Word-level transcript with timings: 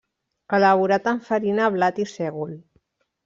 Elaborat 0.57 1.09
amb 1.11 1.27
farina 1.27 1.69
blat 1.75 2.01
i 2.05 2.09
sègol. 2.13 2.57